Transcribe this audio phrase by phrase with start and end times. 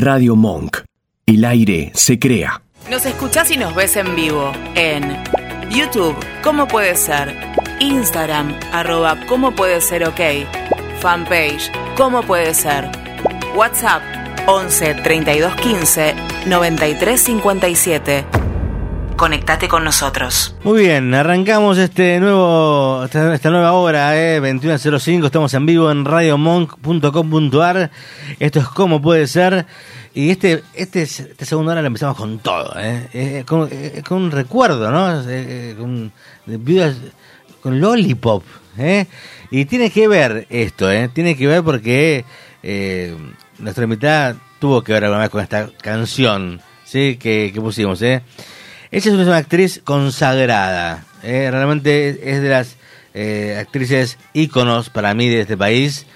[0.00, 0.78] Radio Monk.
[1.26, 2.62] El aire se crea.
[2.90, 5.22] Nos escuchás y nos ves en vivo en
[5.70, 7.36] YouTube, ¿cómo puede ser?
[7.80, 10.20] Instagram, arroba, ¿cómo puede ser ok?
[11.00, 12.90] Fanpage, ¿cómo puede ser?
[13.54, 14.02] WhatsApp,
[14.46, 16.14] 11 32 15
[16.46, 18.24] 93 57.
[19.20, 20.54] Conectate con nosotros.
[20.64, 27.90] Muy bien, arrancamos este nuevo, esta, nueva hora, eh, 21.05, estamos en vivo en radiomonk.com.ar,
[28.38, 29.66] esto es como puede ser,
[30.14, 34.22] y este, este, esta segunda hora la empezamos con todo, eh, eh, con, eh, con
[34.22, 35.22] un recuerdo, ¿no?
[35.28, 36.10] Eh, con,
[36.46, 36.96] de viudas-
[37.62, 38.42] con Lollipop,
[38.78, 39.04] ¿eh?
[39.50, 41.10] Y tiene que ver esto, ¿eh?
[41.12, 42.24] Tiene que ver porque
[42.62, 43.14] eh,
[43.58, 47.18] nuestra invitada tuvo que ver alguna vez con esta canción, ¿sí?
[47.20, 48.22] Que, que pusimos, ¿eh?
[48.92, 51.48] Ella es una actriz consagrada, ¿eh?
[51.50, 52.76] realmente es de las
[53.14, 56.06] eh, actrices íconos para mí de este país.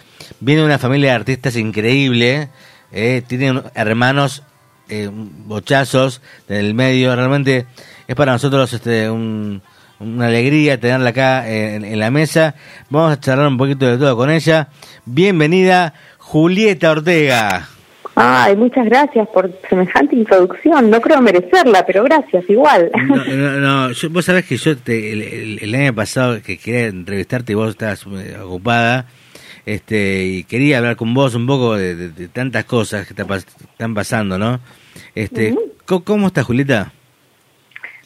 [0.41, 2.49] Viene de una familia de artistas increíble,
[2.91, 3.23] ¿eh?
[3.27, 4.43] tiene hermanos
[4.89, 7.67] eh, bochazos del medio, realmente
[8.09, 9.63] es para nosotros este, un-
[10.01, 12.57] una alegría tenerla acá en, en la mesa.
[12.91, 14.69] Vamos a charlar un poquito de todo con ella.
[15.05, 17.69] Bienvenida, Julieta Ortega.
[18.17, 20.89] Ay, muchas gracias por semejante introducción.
[20.91, 22.91] No creo merecerla, pero gracias igual.
[23.09, 26.87] No, no, no, yo- vos sabés que yo te- el, el- año pasado que quería
[26.87, 29.07] entrevistarte y vos estabas eh, ocupada,
[29.67, 33.23] este, y quería hablar con vos un poco de, de- de tantas cosas que te
[33.23, 34.61] están pasando, ¿no?
[35.15, 35.55] Este,
[35.85, 36.93] ¿cómo, cómo estás, Julieta?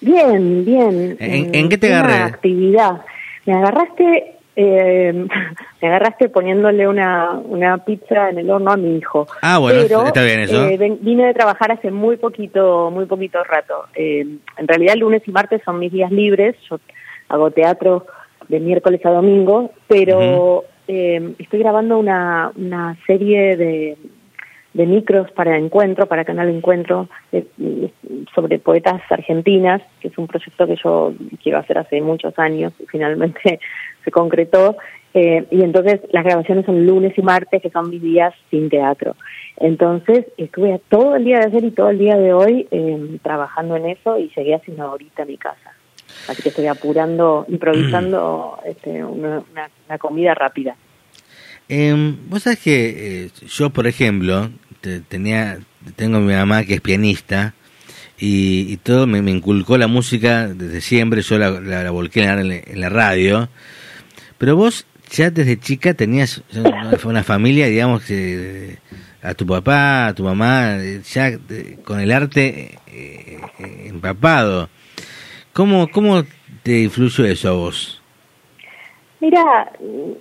[0.01, 1.17] Bien, bien.
[1.21, 2.15] ¿En- Eh, en qué te agarré?
[2.15, 3.03] actividad.
[3.45, 5.13] Me agarraste, eh,
[5.81, 9.29] me agarraste poniéndole una, una pizza en el horno a mi hijo.
[9.41, 10.67] Ah, bueno, Pero, está bien eso.
[10.67, 13.85] eh, vine de trabajar hace muy poquito, muy poquito rato.
[13.95, 16.57] Eh, en realidad lunes y martes son mis días libres.
[16.69, 16.81] Yo
[17.29, 18.07] hago teatro
[18.49, 23.97] de miércoles a domingo, pero eh, estoy grabando una, una serie de
[24.75, 27.91] de micros para Encuentro, para Canal Encuentro, de- de-
[28.35, 32.87] sobre poetas argentinas, que es un proyecto que yo quiero hacer hace muchos años y
[32.87, 33.59] finalmente
[34.05, 34.77] se concretó.
[35.15, 39.17] Eh, y entonces las grabaciones son lunes y martes, que son mis días sin teatro.
[39.57, 43.77] Entonces estuve todo el día de ayer y todo el día de hoy eh, trabajando
[43.77, 45.73] en eso y llegué haciendo ahorita a mi casa.
[46.29, 50.77] Así que estoy apurando, improvisando este, una, una- una comida rápida.
[51.69, 54.51] Eh, vos sabés que eh, yo, por ejemplo,
[54.81, 55.59] te- tenía,
[55.97, 57.55] tengo mi mamá que es pianista
[58.19, 62.23] y, y todo me, me inculcó la música desde siempre, yo la, la, la volqué
[62.25, 63.49] en la, en la radio,
[64.39, 66.43] pero vos ya desde chica tenías
[67.05, 68.79] una, familia, digamos, que
[69.23, 73.41] a tu papá, a tu mamá, eh, ya eh, con el arte eh,
[73.87, 74.69] empapado.
[75.53, 76.23] ¿Cómo, ¿Cómo
[76.63, 78.03] te influyó eso a vos?
[79.21, 80.13] Mira, mm,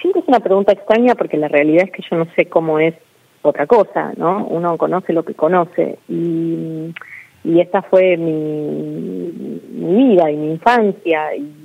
[0.00, 2.94] siempre es una pregunta extraña porque la realidad es que yo no sé cómo es
[3.42, 4.46] otra cosa, ¿no?
[4.46, 6.92] Uno conoce lo que conoce y,
[7.44, 9.32] y esta fue mi,
[9.72, 11.63] mi vida y mi infancia y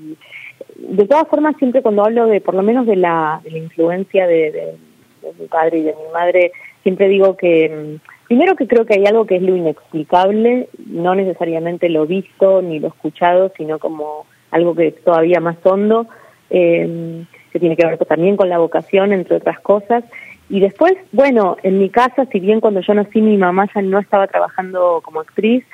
[0.81, 4.75] de todas formas siempre cuando hablo de por lo menos de la, influencia de, de-
[5.22, 6.51] de mi padre y de mi madre
[6.84, 11.13] siempre digo que mm, primero que creo que hay algo que es lo inexplicable no
[11.16, 16.07] necesariamente lo visto ni lo escuchado sino como algo que es todavía más hondo
[16.50, 20.03] eh, que tiene que ver también con la vocación entre otras cosas.
[20.50, 24.00] Y después bueno en mi casa si bien cuando yo nací mi mamá ya no
[24.00, 25.66] estaba trabajando como actriz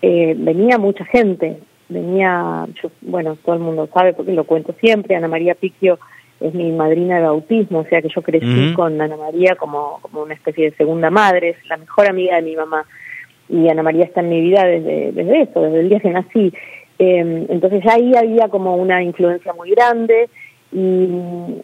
[0.00, 1.58] eh, venía mucha gente
[1.88, 5.98] venía, yo, bueno, todo el mundo sabe porque lo cuento siempre, Ana María Picchio
[6.40, 10.22] es mi madrina de bautismo, o sea que yo crecí con Ana María como, como
[10.22, 12.84] una especie de segunda madre, es la mejor amiga de mi mamá.
[13.48, 16.52] Y Ana María está en mi vida desde, desde eso, desde el día que nací.
[16.98, 20.28] Eh, entonces ahí había como una influencia muy grande
[20.72, 21.08] y,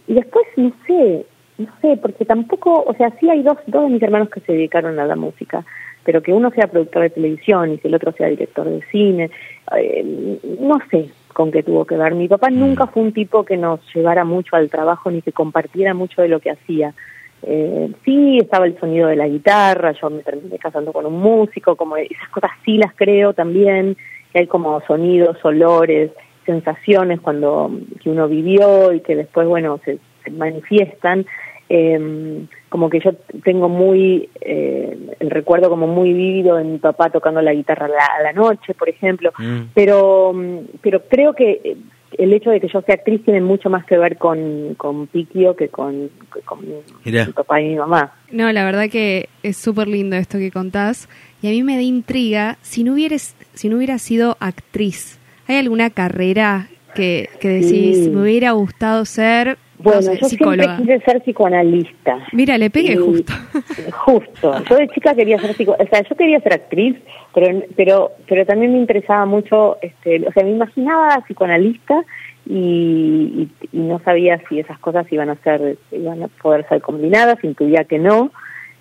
[0.06, 1.24] y después no sé,
[1.60, 4.52] no sé, porque tampoco, o sea, sí hay dos, dos de mis hermanos que se
[4.52, 5.64] dedicaron a la música,
[6.04, 9.30] pero que uno sea productor de televisión y que el otro sea director de cine,
[9.76, 12.14] eh, no sé con qué tuvo que ver.
[12.14, 15.94] Mi papá nunca fue un tipo que nos llevara mucho al trabajo ni que compartiera
[15.94, 16.94] mucho de lo que hacía.
[17.42, 21.76] Eh, sí, estaba el sonido de la guitarra, yo me terminé casando con un músico,
[21.76, 23.96] como esas cosas sí las creo también,
[24.32, 26.10] que hay como sonidos, olores,
[26.44, 27.70] sensaciones cuando
[28.02, 31.26] que uno vivió y que después, bueno, se, se manifiestan.
[31.72, 33.12] Eh, como que yo
[33.44, 38.22] tengo muy eh, el recuerdo como muy vívido de mi papá tocando la guitarra a
[38.24, 39.70] la, noche, por ejemplo, Mm.
[39.72, 41.76] pero mm, pero creo que eh,
[42.18, 45.54] el hecho de que yo sea actriz tiene mucho más que ver con, con Piquio
[45.54, 46.74] que con, que con mi,
[47.04, 47.26] Mirá.
[47.26, 48.14] mi papá y mi mamá.
[48.32, 51.08] No, la verdad que es súper lindo esto que contás.
[51.40, 55.20] Y a mí me da intriga si no hubieras, si no hubieras sido actriz.
[55.46, 56.66] ¿Hay alguna carrera
[56.96, 58.10] que, que decís, Sí.
[58.10, 60.76] me hubiera gustado ser, Bueno, sé, yo psicóloga.
[60.76, 62.18] siempre quise ser psicoanalista.
[62.32, 63.32] Mira, le pegué Y- justo.
[63.92, 64.64] Justo.
[64.68, 66.96] Yo de chica quería ser psico, o sea, yo quería ser actriz,
[67.34, 72.02] pero pero pero también me interesaba mucho, este, o sea, me imaginaba psicoanalista
[72.46, 76.80] y, y, y no sabía si esas cosas iban a ser, iban a poder ser
[76.80, 78.30] combinadas, intuía que no.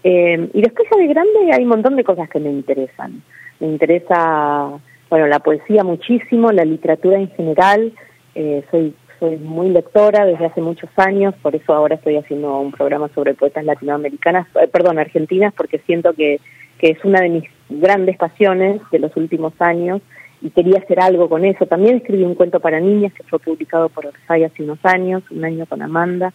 [0.04, 3.22] Eh, y después ya de grande hay un montón de cosas que me interesan.
[3.60, 4.70] Me interesa,
[5.10, 7.92] bueno, la poesía muchísimo, la literatura en general.
[8.36, 12.72] Eh, soy soy muy lectora desde hace muchos años, por eso ahora estoy haciendo un
[12.72, 16.40] programa sobre poetas latinoamericanas, eh, perdón, argentinas, porque siento que,
[16.78, 20.02] que es una de mis grandes pasiones de los últimos años
[20.42, 21.66] y quería hacer algo con eso.
[21.66, 25.44] También escribí un cuento para niñas que fue publicado por Orsay hace unos años, un
[25.44, 26.34] año con Amanda.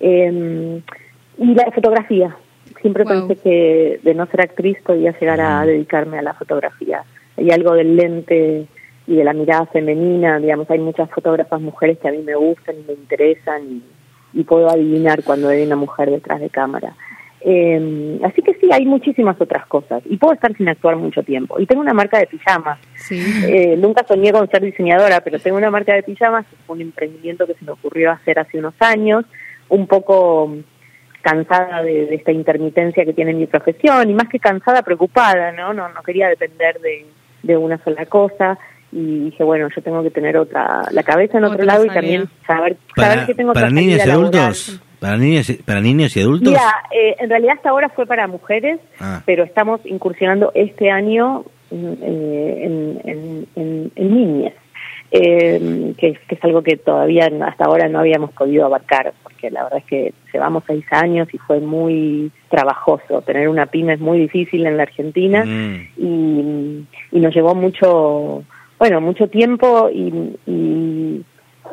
[0.00, 0.80] Eh,
[1.38, 2.36] y la fotografía.
[2.82, 3.26] Siempre Wow.
[3.26, 7.02] pensé que de no ser actriz podía llegar a dedicarme a la fotografía.
[7.36, 8.66] Hay algo del lente
[9.08, 12.76] y de la mirada femenina, digamos, hay muchas fotógrafas mujeres que a mí me gustan
[12.78, 13.82] y me interesan y,
[14.34, 16.94] y puedo adivinar cuando hay una mujer detrás de cámara.
[17.40, 21.58] Eh, así que sí, hay muchísimas otras cosas y puedo estar sin actuar mucho tiempo.
[21.58, 22.78] Y tengo una marca de pijamas.
[22.96, 23.18] Sí.
[23.46, 26.82] Eh, nunca soñé con ser diseñadora, pero tengo una marca de pijamas, que fue un
[26.82, 29.24] emprendimiento que se me ocurrió hacer hace unos años,
[29.70, 30.54] un poco
[31.22, 35.72] cansada de, de esta intermitencia que tiene mi profesión y más que cansada, preocupada, ¿no?
[35.72, 37.06] No, no quería depender de,
[37.42, 38.58] de una sola cosa
[38.92, 41.88] y dije, bueno, yo tengo que tener otra la cabeza en otro Otra lado y
[41.88, 44.34] también saber, Para, saber que tengo para otra niños y laboral.
[44.36, 44.80] adultos.
[45.00, 46.48] Para niños, y- para niños y adultos.
[46.52, 49.22] Mira, eh, en realidad hasta ahora fue para mujeres, Ah.
[49.26, 54.54] pero estamos incursionando este año mm, eh, en, en, en, en niñas,
[55.10, 59.50] eh, que, es- que es algo que todavía hasta ahora no habíamos podido abarcar, porque
[59.50, 63.22] la verdad es que llevamos seis años y fue muy trabajoso.
[63.22, 65.88] Tener una pyme es muy difícil en la Argentina Mm.
[65.96, 68.42] y, y nos llevó mucho,
[68.78, 71.24] bueno, mucho tiempo y, y,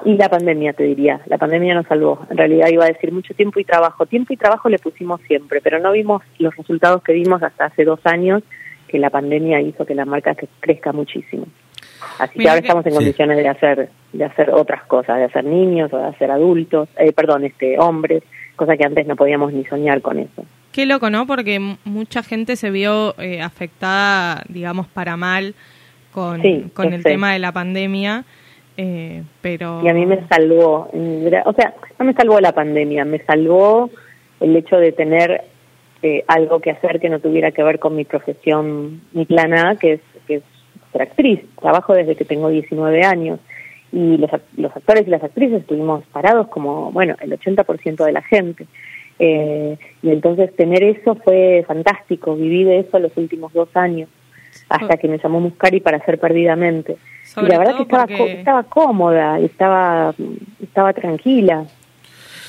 [0.05, 1.21] y la pandemia, te diría.
[1.27, 2.25] La pandemia nos salvó.
[2.29, 4.05] En realidad iba a decir mucho tiempo y trabajo.
[4.05, 7.85] Tiempo y trabajo le pusimos siempre, pero no vimos los resultados que vimos hasta hace
[7.85, 8.43] dos años
[8.87, 11.47] que la pandemia hizo que la marca crezca muchísimo.
[12.19, 12.97] Así que ahora que- estamos en Sí.
[12.97, 17.11] condiciones de hacer de hacer otras cosas, de hacer niños o de hacer adultos, eh,
[17.11, 18.23] perdón, este hombres,
[18.55, 20.45] cosa que antes no podíamos ni soñar con eso.
[20.71, 21.25] Qué loco, ¿no?
[21.27, 25.53] Porque mucha gente se vio eh, afectada, digamos, para mal
[26.15, 27.09] con, Sí, con yo el sé.
[27.09, 28.23] tema de la pandemia,
[28.77, 29.81] eh, pero...
[29.83, 33.89] Y a mí me salvó, o sea, no me salvó la pandemia, me salvó
[34.39, 35.43] el hecho de tener
[36.01, 39.75] eh, algo que hacer que no tuviera que ver con mi profesión, mi plan A,
[39.75, 40.43] que es, que es
[40.93, 41.41] ser actriz.
[41.59, 43.39] Trabajo desde que tengo 19 años
[43.91, 48.21] y los, los actores y las actrices estuvimos parados como, bueno, el 80% de la
[48.21, 48.65] gente.
[49.19, 54.09] Eh, y entonces tener eso fue fantástico, viví de eso los últimos dos años,
[54.69, 56.97] hasta que me llamó Muscari para hacer Perdidamente.
[57.23, 60.13] Sobre y la verdad que estaba, porque- estaba cómoda, estaba,
[60.61, 61.65] estaba tranquila.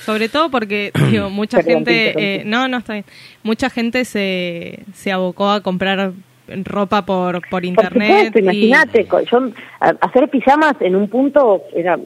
[0.04, 2.14] Sobre todo porque, digo, mucha Perdón, gente...
[2.40, 3.04] eh, no, no está bien.
[3.42, 6.12] Mucha gente se, se abocó a comprar
[6.64, 8.36] ropa por, por internet.
[8.36, 9.50] imagínate, yo
[10.00, 11.98] hacer pijamas en un punto era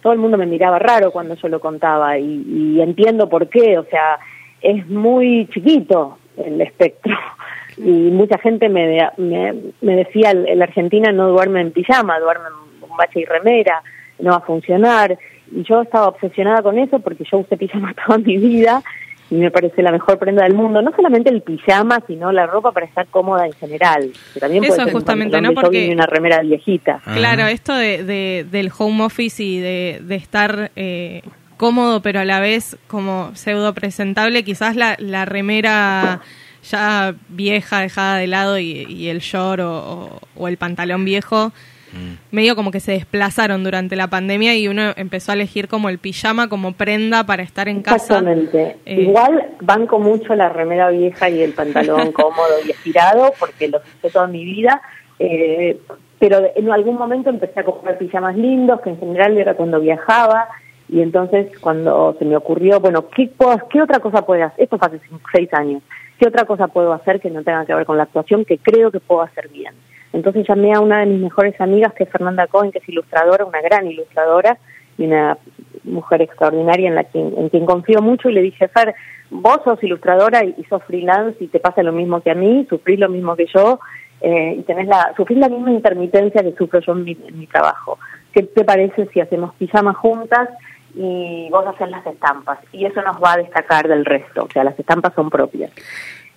[0.00, 2.44] todo el mundo me miraba raro cuando yo lo contaba y,
[2.76, 4.18] y entiendo por qué, o sea,
[4.60, 7.14] es muy chiquito el espectro
[7.76, 12.18] y mucha gente me, de- me, me decía, el, el Argentina no duerme en pijama,
[12.20, 13.82] duerme en bombacha y remera,
[14.18, 15.18] no va a funcionar
[15.52, 18.82] y yo estaba obsesionada con eso porque yo usé pijama toda mi vida
[19.30, 22.72] y me parece la mejor prenda del mundo, no solamente el pijama, sino la ropa
[22.72, 25.52] para estar cómoda en general, que también Eso puede ser un justamente, ¿no?
[25.54, 27.00] Porque- y una remera viejita.
[27.06, 27.14] Ah.
[27.16, 31.22] Claro, esto de, de- del home office y de, de estar eh,
[31.56, 36.20] cómodo, pero a la vez como pseudo presentable, quizás la, la remera
[36.64, 41.52] ya vieja, dejada de lado y, y el short o, o- o el pantalón viejo,
[42.32, 45.98] medio como que se desplazaron durante la pandemia y uno empezó a elegir como el
[45.98, 47.94] pijama como prenda para estar en casa.
[48.18, 48.76] Exactamente.
[48.84, 53.80] Eh, Igual banco mucho la remera vieja y el pantalón cómodo y estirado porque los
[53.98, 54.82] usé toda mi vida.
[55.20, 55.78] eh,
[56.18, 60.48] pero en algún momento empecé a comprar pijamas lindos, que en general era cuando viajaba.
[60.88, 64.64] Y entonces cuando se me ocurrió, bueno, ¿qué, puedo- qué otra cosa puedo hacer?
[64.64, 65.00] Esto fue hace
[65.32, 65.82] seis años.
[66.18, 68.90] ¿Qué otra cosa puedo hacer que no tenga que ver con la actuación que creo
[68.90, 69.74] que puedo hacer bien?
[70.12, 73.44] Entonces llamé a una de mis mejores amigas, que es Fernanda Cohen, que es ilustradora,
[73.44, 74.58] una gran ilustradora
[74.96, 75.36] y una
[75.82, 78.94] mujer extraordinaria en la quien, en quien confío mucho y le dije, Fer,
[79.30, 82.64] vos sos ilustradora y, y sos freelance y te pasa lo mismo que a mí,
[82.70, 83.80] sufrís lo mismo que yo
[84.20, 87.46] eh, y tenés la, sufrís la misma intermitencia que sufro yo en mi, en mi
[87.48, 87.98] trabajo.
[88.32, 90.48] ¿Qué te parece si hacemos pijamas juntas
[90.94, 92.58] y vos haces las estampas?
[92.72, 95.70] Y eso nos va a destacar del resto, o sea, las estampas son propias.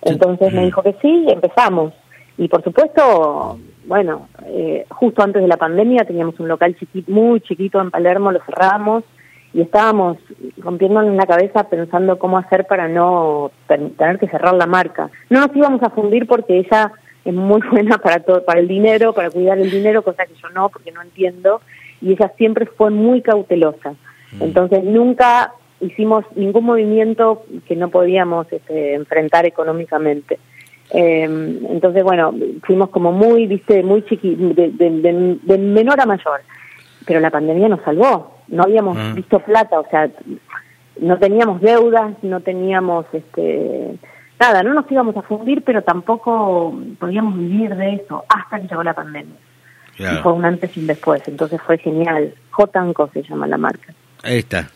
[0.02, 1.92] Entonces me dijo que sí empezamos.
[2.36, 7.40] Y por supuesto, bueno, eh, justo antes de la pandemia teníamos un local chiqui- muy
[7.40, 9.18] chiquito en Palermo, lo cerramos y
[9.50, 10.18] y estábamos
[10.58, 15.08] rompiéndonos la cabeza pensando cómo hacer para no tener que cerrar la marca.
[15.30, 16.92] No nos íbamos a fundir porque ella
[17.24, 20.50] es muy buena para todo, para el dinero, para cuidar el dinero, cosa que yo
[20.50, 21.62] no, porque no entiendo,
[22.02, 23.94] y ella siempre fue muy cautelosa.
[24.32, 24.42] Mm.
[24.42, 30.38] Entonces nunca hicimos ningún movimiento que no podíamos este, enfrentar económicamente.
[30.90, 31.24] Eh,
[31.70, 36.40] entonces, bueno, fuimos como muy, viste, muy chiqui, de, de, menor a mayor.
[37.06, 38.38] Pero la pandemia nos salvó.
[38.48, 39.12] No habíamos ah.
[39.14, 40.10] visto plata, o sea,
[41.00, 43.98] no teníamos deudas, no teníamos, este,
[44.40, 48.82] nada, no nos íbamos a fundir, pero tampoco podíamos vivir de eso hasta que llegó
[48.82, 49.36] la pandemia.
[49.98, 52.32] Y fue un antes y un después, entonces fue genial.
[52.50, 53.92] Jotanco se llama la marca.
[54.22, 54.70] Ahí está,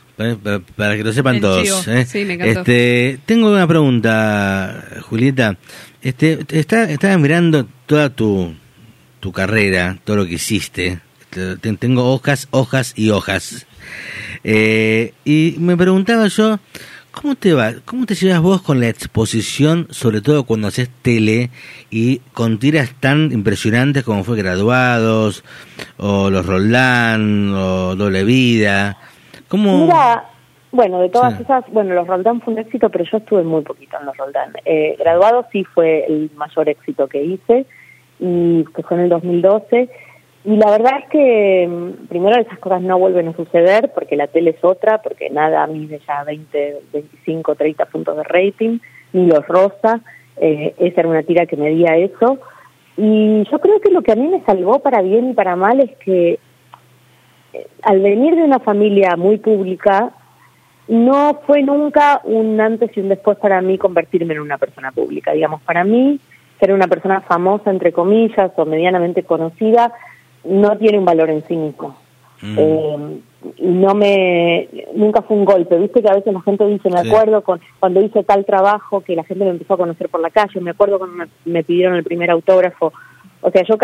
[0.77, 1.89] para, que lo sepan todos.
[1.89, 2.07] ¿eh?
[2.13, 5.57] Este, tengo una pregunta, Julieta.
[6.01, 8.55] Este, está, estaba mirando toda tu,
[9.21, 11.01] tu carrera, todo lo que hiciste.
[11.79, 13.67] Tengo hojas, hojas y hojas.
[14.45, 16.61] Eh, y me preguntaba yo,
[17.11, 17.75] ¿cómo te va?
[17.85, 21.51] ¿Cómo te llevas vos con la exposición, sobre todo cuando haces tele
[21.91, 25.45] y con tiras tan impresionantes como fue Graduados,
[25.97, 28.99] o Los Roldán, o Doble Vida?
[29.53, 29.83] ¿Cómo?
[29.83, 30.25] Mira,
[30.71, 33.99] bueno, de todas esas, bueno, los Roldán fue un éxito, pero yo estuve muy poquito
[34.01, 34.55] en los Roldán.
[34.65, 37.67] Eh, graduado sí fue el mayor éxito que hice,
[38.19, 39.91] y que fue en el 2012.
[40.47, 44.27] Y la verdad es que, mm, primero, esas cosas no vuelven a suceder, porque la
[44.27, 48.79] tele es otra, porque nada mide ya 20, 25, 30 puntos de rating,
[49.13, 50.01] ni los rosa.
[50.39, 52.39] Eh, esa era una tira que medía eso.
[52.97, 55.79] Y yo creo que lo que a mí me salvó para bien y para mal
[55.81, 56.39] es que
[57.83, 60.13] al venir de una familia muy pública,
[60.89, 65.33] no fue nunca un antes y un después para mí convertirme en una persona pública.
[65.33, 66.19] Digamos, para mí,
[66.59, 69.93] ser una persona famosa, entre comillas, o medianamente conocida,
[70.45, 71.97] no tiene un valor en sí mismo.
[72.43, 72.57] Mm.
[72.59, 73.21] Eh,
[73.61, 77.43] no me nunca fue un golpe viste que a veces la gente dice me acuerdo
[77.43, 80.61] con cuando hice tal trabajo que la gente me empezó a conocer por la calle
[80.61, 82.93] me acuerdo cuando me pidieron el primer autógrafo
[83.43, 83.77] o sea, yo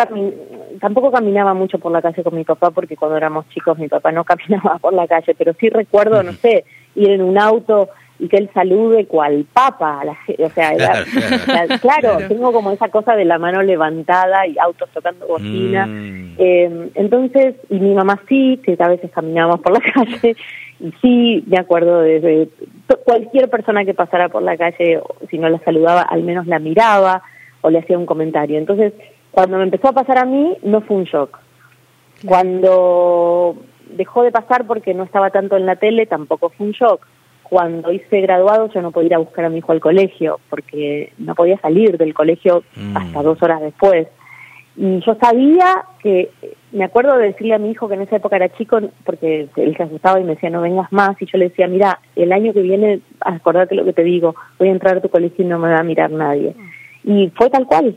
[0.80, 4.12] tampoco caminaba mucho por la calle con mi papá porque cuando éramos chicos mi papá
[4.12, 7.88] no caminaba por la calle, pero sí recuerdo, no sé, ir en un auto
[8.20, 10.04] y que él salude cual papa.
[10.04, 10.72] La, o sea,
[11.80, 15.86] claro, tengo como esa cosa de la mano levantada y autos tocando bocina.
[15.86, 16.34] Mm.
[16.38, 20.36] Eh, entonces, y mi mamá sí, que a veces caminábamos por la calle,
[20.80, 22.48] y sí, me acuerdo de,
[23.04, 25.00] cualquier persona que pasara por la calle,
[25.30, 27.22] si no la saludaba, al menos la miraba
[27.60, 28.58] o le hacía un comentario.
[28.58, 28.92] Entonces,
[29.38, 31.38] cuando me empezó a pasar a mí, no fue un shock.
[32.26, 33.54] Cuando
[33.88, 37.06] dejó de pasar porque no estaba tanto en la tele, tampoco fue un shock.
[37.44, 41.12] Cuando hice graduado, yo no podía ir a buscar a mi hijo al colegio, porque
[41.18, 42.96] no podía salir del colegio mm.
[42.96, 44.08] hasta dos horas después.
[44.76, 46.32] Y yo sabía que,
[46.72, 49.76] me acuerdo de decirle a mi hijo que en esa época era chico, porque él
[49.76, 52.52] se asustaba y me decía, no vengas más, y yo le decía, mira, el año
[52.52, 55.60] que viene, acordate lo que te digo, voy a entrar a tu colegio y no
[55.60, 56.56] me va a mirar nadie.
[57.04, 57.96] Y fue tal cual,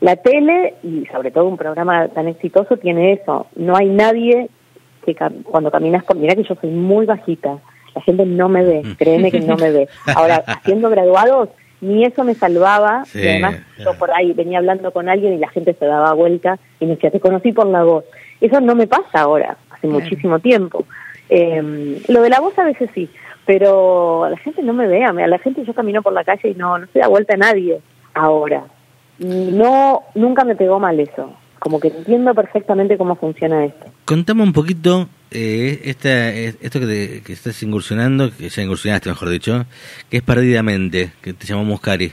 [0.00, 3.46] la tele, y sobre todo un programa tan exitoso, tiene eso.
[3.56, 4.48] No hay nadie
[5.04, 6.16] que cuando caminas por...
[6.16, 7.58] Mira que yo soy muy bajita.
[7.94, 9.88] La gente no me ve, créeme que no me ve.
[10.14, 11.48] Ahora, haciendo graduados,
[11.80, 13.04] ni eso me salvaba.
[13.14, 16.58] y además, yo por ahí venía hablando con alguien y la gente se daba vuelta
[16.78, 18.04] y me decía, te conocí por la voz.
[18.40, 20.84] Eso no me pasa ahora, hace muchísimo tiempo.
[21.30, 23.08] Eh, lo de la voz a veces sí,
[23.46, 25.04] pero la gente no me ve.
[25.04, 27.38] A la gente yo camino por la calle y no, no se da vuelta a
[27.38, 27.80] nadie
[28.12, 28.64] ahora
[29.18, 31.32] no, nunca me pegó mal eso.
[31.58, 33.86] Como que entiendo perfectamente cómo funciona esto.
[34.04, 39.64] Contame un poquito eh, esta, esto que, que, estás incursionando, que ya incursionaste, mejor dicho,
[40.10, 42.12] que es Perdidamente, que te llamó Muscari.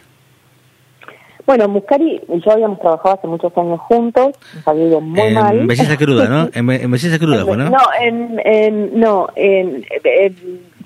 [1.45, 5.33] Bueno, Muscari y yo habíamos trabajado hace muchos años juntos, nos había ido muy en
[5.33, 5.67] mal.
[5.67, 6.50] Belleza cruda, ¿no?
[6.53, 7.69] En, belleza cruda, ¿no?
[7.69, 9.86] No, en, en, no, en,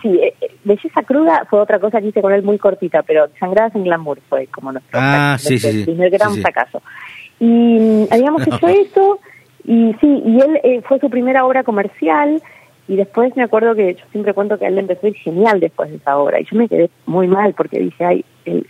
[0.01, 3.27] sí, eh, eh, belleza cruda fue otra cosa que hice con él muy cortita, pero
[3.39, 6.81] Sangradas en Glamour fue como nuestro ah, sí, sí, primer gran fracaso.
[7.39, 9.19] Y mm, habíamos hecho eso,
[9.63, 12.41] y sí, y él eh, fue su primera obra comercial,
[12.87, 15.15] y después me acuerdo que yo siempre cuento que a él le empezó a ir
[15.15, 18.25] genial después de esa obra, y yo me quedé muy mal porque dije, ay,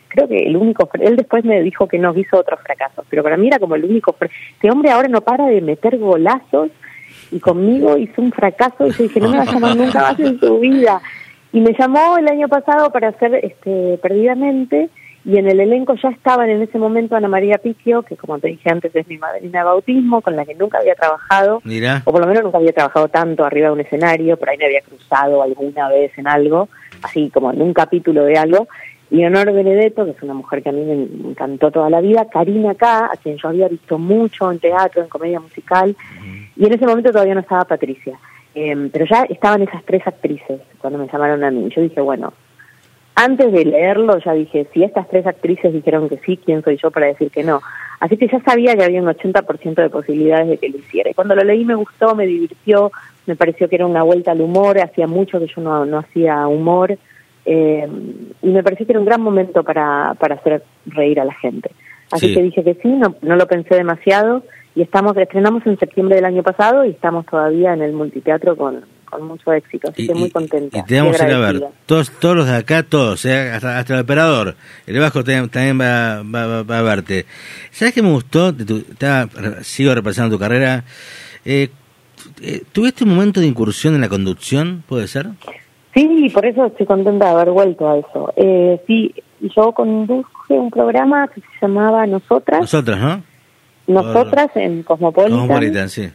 [0.07, 3.37] creo que el único, él después me dijo que no hizo otros fracasos, pero para
[3.37, 6.71] mí era como el único, este hombre ahora no para de meter golazos,
[7.31, 10.19] y conmigo hizo un fracaso y yo dije, no me va a llamar nunca más
[10.19, 11.01] en su vida.
[11.51, 14.89] Y me llamó el año pasado para hacer este, Perdidamente
[15.27, 18.47] y en el elenco ya estaban en ese momento Ana María Piquio, que como te
[18.47, 21.61] dije antes es mi madrina de bautismo, con la que nunca había trabajado,
[22.05, 24.67] o por lo menos nunca había trabajado tanto arriba de un escenario, por ahí me
[24.67, 26.69] había cruzado alguna vez en algo,
[27.01, 28.69] así como en un capítulo de algo,
[29.09, 32.75] Leonor Benedetto, que es una mujer que a mí me encantó toda la vida, Karina
[32.75, 35.95] K, a quien yo había visto mucho en teatro, en comedia musical,
[36.55, 38.17] y en ese momento todavía no estaba Patricia.
[38.55, 41.69] Eh, pero ya estaban esas tres actrices cuando me llamaron a mí.
[41.75, 42.33] Yo dije, bueno,
[43.13, 46.89] antes de leerlo ya dije, si estas tres actrices dijeron que sí, ¿quién soy yo
[46.91, 47.61] para decir que no?
[47.99, 51.09] Así que ya sabía que había un 80% de posibilidades de que lo hiciera.
[51.09, 52.91] Y cuando lo leí me gustó, me divirtió,
[53.25, 56.47] me pareció que era una vuelta al humor, hacía mucho que yo no, no hacía
[56.47, 56.97] humor,
[57.47, 57.87] eh,
[58.43, 61.71] y me pareció que era un gran momento para, para hacer reír a la gente.
[62.11, 62.33] Así Sí.
[62.35, 64.43] que dije que sí, no, no lo pensé demasiado,
[64.75, 68.85] y estamos, estrenamos en septiembre del año pasado y estamos todavía en el multiteatro con,
[69.05, 70.77] con mucho éxito, así Y, que muy contenta.
[70.77, 71.63] y te vamos y a ir a ver.
[71.87, 73.49] Todos, todos los de acá, todos, ¿eh?
[73.51, 74.55] hasta, hasta el operador.
[74.85, 77.25] El Vasco también, también va, va, va- va a verte.
[77.71, 78.51] ¿Sabes qué me gustó?
[78.51, 79.27] De tu- estaba-
[79.63, 80.83] sigo repasando tu carrera.
[81.43, 81.69] Eh,
[82.71, 84.83] ¿Tuviste un momento de incursión en la conducción?
[84.87, 85.27] ¿Puede ser?
[85.97, 88.31] Sí, por eso estoy contenta de haber vuelto a eso.
[88.35, 93.23] Eh, sí, yo conduje un programa que se llamaba Nosotras, Nosotras, ¿no?
[93.87, 96.07] Nosotras en Cosmopolitan, Cosmopolitan, sí.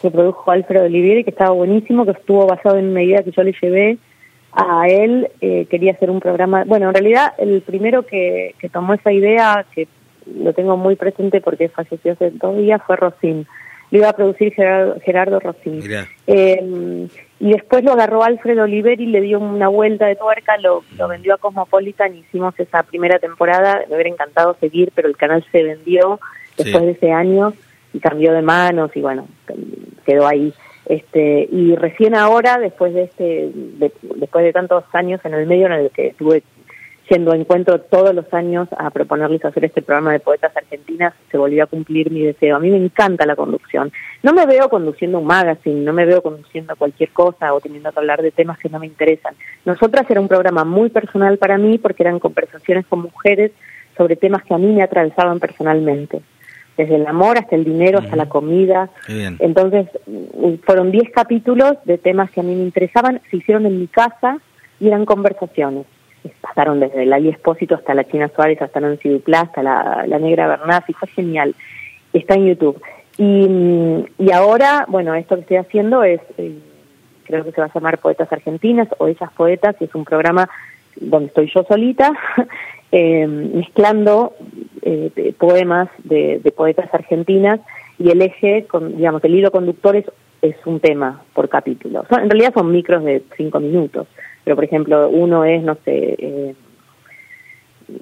[0.00, 3.42] que produjo Alfredo Olivieri, que estaba buenísimo, que estuvo basado en una idea que yo
[3.42, 3.98] le llevé
[4.52, 5.28] a él.
[5.42, 6.64] eh, quería hacer un programa.
[6.64, 9.86] Bueno, en realidad, el primero que, que tomó esa idea, que
[10.34, 13.46] lo tengo muy presente porque falleció hace dos días, fue Rosín.
[13.90, 15.40] Lo iba a producir Gerardo, Gerardo.
[16.26, 17.08] Eh,
[17.40, 21.34] y después lo agarró Alfredo Oliveri, le dio una vuelta de tuerca, lo, lo vendió
[21.34, 26.20] a Cosmopolitan, hicimos esa primera temporada, me hubiera encantado seguir, pero el canal se vendió
[26.56, 26.86] después Sí.
[26.86, 27.52] de ese año
[27.92, 29.26] y cambió de manos y bueno,
[30.06, 30.52] quedó ahí.
[30.86, 35.66] Este, y recién ahora, después de este, de- después de tantos años en el medio
[35.66, 36.42] en el que estuve
[37.10, 41.36] yendo a encuentro todos los años a proponerles hacer este programa de poetas argentinas, se
[41.36, 42.56] volvió a cumplir mi deseo.
[42.56, 43.92] A mí me encanta la conducción.
[44.22, 47.98] No me veo conduciendo un magazine, no me veo conduciendo cualquier cosa o teniendo que
[47.98, 49.34] hablar de temas que no me interesan.
[49.64, 53.50] Nosotras era un programa muy personal para mí porque eran conversaciones con mujeres
[53.96, 56.22] sobre temas que a mí me atravesaban personalmente.
[56.76, 59.36] Desde el amor hasta el dinero, hasta la comida, Qué bien.
[59.40, 63.80] entonces, mm, fueron 10 capítulos de temas que a mí me interesaban, se hicieron en
[63.80, 64.38] mi casa
[64.78, 65.86] y eran conversaciones.
[66.40, 70.48] Pasaron desde Lali Espósito hasta la China Suárez, hasta Nancy Duplá, hasta la, la Negra
[70.48, 71.54] Bernasi, fue genial.
[72.12, 72.80] Está en YouTube.
[73.16, 76.58] Y, mm, y ahora, bueno, esto que estoy haciendo es, eh,
[77.24, 80.48] creo que se va a llamar Poetas Argentinas o Ellas Poetas, y es un programa
[80.96, 82.12] donde estoy yo solita,
[82.92, 84.34] eh, mezclando
[84.82, 87.60] eh, poemas de, de poetas argentinas
[87.98, 90.06] y el eje, con, digamos, el hilo conductor es,
[90.42, 92.04] es un tema por capítulo.
[92.08, 94.06] Son- en realidad son micros de cinco minutos,
[94.44, 96.54] pero por ejemplo uno es, no sé, eh,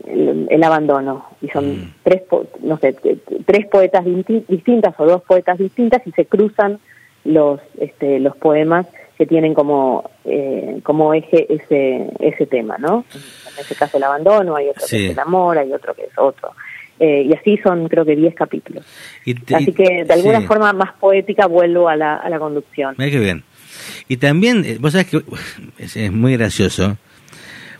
[0.06, 1.94] el, el abandono y son Mm.
[2.02, 2.94] tres, po- no sé,
[3.46, 6.78] tres poetas distintas o dos poetas distintas y se cruzan
[7.24, 13.04] los este, los poemas que tienen como eh, como eje ese ese tema, ¿no?
[13.14, 14.96] En ese caso el abandono, hay otro Sí.
[14.98, 16.50] que es el amor, hay otro que es otro.
[17.00, 18.84] Eh, y así son creo que 10 capítulos.
[19.24, 20.46] Y te- Así que de alguna sí.
[20.46, 22.94] forma más poética vuelvo a la, a la conducción.
[22.98, 23.44] Mira qué bien.
[24.08, 25.22] Y también, eh, vos sabés que
[25.78, 26.96] es, es muy gracioso,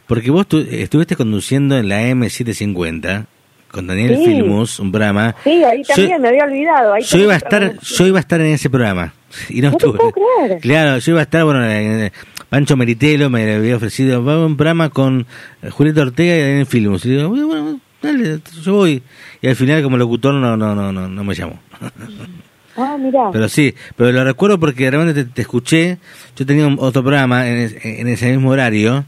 [0.07, 3.27] porque vos tu- estuviste conduciendo en la M750
[3.71, 4.25] con Daniel Sí.
[4.25, 5.35] Filmus, un programa.
[5.45, 6.95] Sí, ahí Yo- también me había olvidado.
[6.95, 9.13] Ahí Yo iba a estar, yo iba a estar en ese programa
[9.51, 9.99] y no, No te estuve.
[9.99, 10.61] puedo creer.
[10.61, 12.13] Claro, yo iba a estar, bueno, en- en-
[12.49, 15.27] Pancho Meritelo me había ofrecido un programa con
[15.63, 17.05] eh, Julieta Ortega y Daniel Filmus.
[17.05, 19.03] Y digo, bueno, dale, yo voy.
[19.43, 21.59] Y al final como locutor no no no no, no me llamó.
[22.81, 23.31] Ah, mira.
[23.33, 25.99] Pero sí, pero lo recuerdo porque realmente te, te escuché.
[26.37, 29.05] Yo tenía un- otro programa en, es- en ese mismo horario,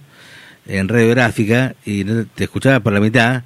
[0.66, 3.42] en radiográfica, y no te escuchaba por la mitad.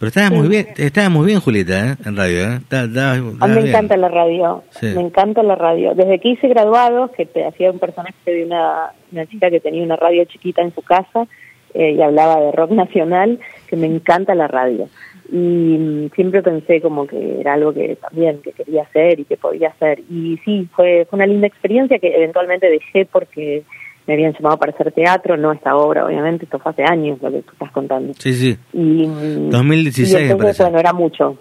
[0.00, 1.96] Pero estabas muy bien, estabas muy bien, Julieta, ¿eh?
[2.04, 2.38] en radio.
[2.52, 2.56] ¿eh?
[2.56, 3.66] Estabas- estabas- A mí me bien.
[3.68, 4.86] encanta la radio, Sí.
[4.86, 5.94] me encanta la radio.
[5.94, 9.84] Desde que hice graduados, que te hacía un personaje de una, una chica que tenía
[9.84, 11.28] una radio chiquita en su casa
[11.74, 14.88] eh, y hablaba de rock nacional, que me encanta la radio.
[15.32, 19.36] Y mm, siempre pensé como que era algo que también que quería hacer y que
[19.36, 20.00] podía hacer.
[20.10, 23.62] Y sí, fue, fue una linda experiencia que eventualmente dejé porque
[24.06, 27.30] me habían llamado para hacer teatro, no esta obra, obviamente, esto fue hace años lo
[27.30, 28.12] que tú estás contando.
[28.18, 28.58] Sí, sí.
[28.72, 30.62] Y, mm, 2016 y me entonces, parece.
[30.64, 31.36] bueno, era mucho.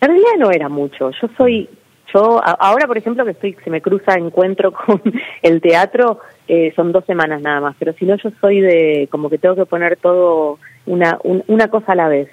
[0.00, 1.10] En realidad no era mucho.
[1.12, 1.68] Yo soy,
[2.12, 5.00] yo a- ahora por ejemplo que estoy, se me cruza encuentro con
[5.42, 9.30] el teatro, eh, son dos semanas nada más, pero si no yo soy de, como
[9.30, 12.28] que tengo que poner todo una, un- una cosa a la vez.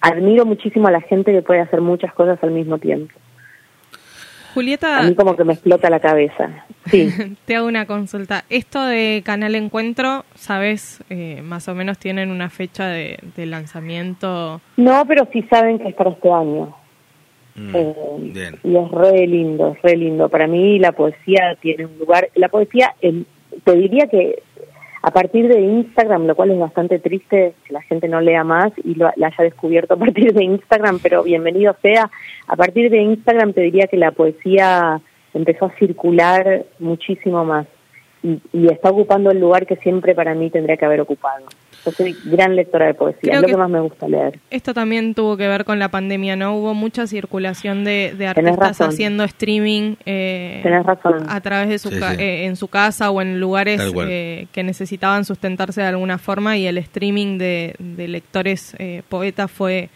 [0.00, 3.14] Admiro muchísimo a la gente que puede hacer muchas cosas al mismo tiempo.
[4.54, 6.64] Julieta, A mí como que me explota la cabeza.
[6.86, 7.08] Sí.
[7.44, 8.44] te hago una consulta.
[8.48, 11.02] Esto de Canal Encuentro, ¿sabes?
[11.10, 14.60] Eh, más o menos tienen una fecha de, de lanzamiento.
[14.78, 16.74] No, pero sí saben que es para este año.
[17.54, 18.54] Mm, Eh, bien.
[18.64, 20.28] y es re lindo, es re lindo.
[20.30, 23.26] Para mí la poesía tiene un lugar, la poesía, en-
[23.64, 24.42] te diría que
[25.02, 28.72] a partir de Instagram, lo cual es bastante triste que la gente no lea más
[28.82, 32.10] y lo, la haya descubierto a partir de Instagram, pero bienvenido sea.
[32.48, 35.00] A partir de Instagram te diría que la poesía
[35.32, 37.66] empezó a circular muchísimo más
[38.22, 41.46] y, y está ocupando el lugar que siempre para mí tendría que haber ocupado.
[41.86, 44.38] Yo soy gran lectora de poesía, Creo es lo que- que más me gusta leer.
[44.50, 46.56] Esto también tuvo que ver con la pandemia, ¿no?
[46.56, 51.24] Hubo mucha circulación de, artistas haciendo streaming eh, Tenés razón.
[51.28, 52.22] a través de su Sí, ca- sí.
[52.22, 56.66] eh, en su casa o en lugares eh, que necesitaban sustentarse de alguna forma y
[56.66, 59.88] el streaming de, de lectores eh, poetas fue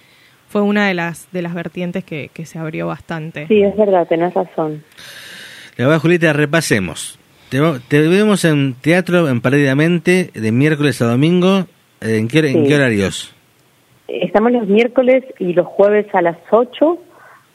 [0.48, 3.46] fue una de las de las vertientes que, que se abrió bastante.
[3.48, 4.82] Sí, es verdad, tenés razón.
[5.76, 7.18] La verdad, Julieta, repasemos.
[7.48, 7.58] Te,
[8.08, 11.66] vemos en teatro en Paradidamente de miércoles a domingo.
[12.00, 12.64] ¿En qué, en Sí.
[12.68, 13.34] qué horarios?
[14.08, 16.98] Estamos los miércoles y los jueves a las 8,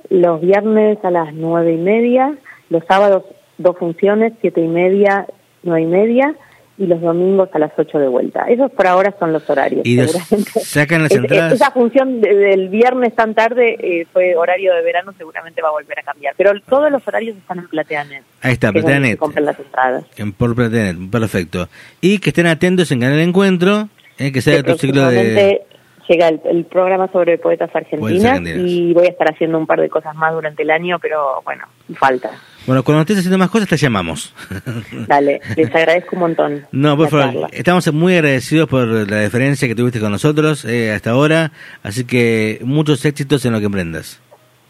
[0.10, 2.34] los viernes a las nueve y media,
[2.70, 3.24] los sábados
[3.58, 5.26] dos funciones, siete y media,
[5.64, 6.36] nueve y media,
[6.78, 8.44] y los domingos a las 8 de vuelta.
[8.50, 9.82] Esos por ahora son los horarios.
[9.86, 10.60] Y seguramente.
[10.60, 11.54] sacan las Es- entradas.
[11.54, 15.72] Esa función de- del viernes tan tarde eh, fue horario de verano, seguramente va a
[15.72, 16.36] volver a cambiar.
[16.38, 18.24] Pero todos los horarios están en Plateanet.
[18.42, 19.18] Ahí está, Plateanet.
[19.18, 20.04] compran las entradas.
[20.18, 21.68] En por Plateanet, perfecto.
[22.02, 25.62] Y que estén atentos en Canal Encuentro, eh, que sea que tu ciclo de...
[26.08, 29.90] llega el, el programa sobre poetas argentinas y voy a estar haciendo un par de
[29.90, 32.32] cosas más durante el año, pero bueno, falta.
[32.66, 34.34] Bueno, cuando estés haciendo más cosas te llamamos.
[35.08, 36.66] Dale, les agradezco un montón.
[36.72, 37.48] No, por favor, charla.
[37.52, 41.52] estamos muy agradecidos por la deferencia que tuviste con nosotros eh, hasta ahora,
[41.84, 44.22] así que muchos éxitos en lo que emprendas.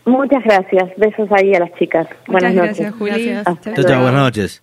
[0.05, 0.83] Muchas gracias.
[0.97, 2.07] Besos ahí a las chicas.
[2.27, 2.99] Muchas Buenas gracias, noches.
[2.99, 3.25] Juli.
[3.25, 3.47] Gracias.
[3.47, 4.01] Hasta luego.
[4.03, 4.61] buenas noches.